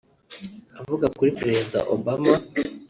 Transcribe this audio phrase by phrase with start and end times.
[0.79, 2.33] Avuga kuri Perezida Obama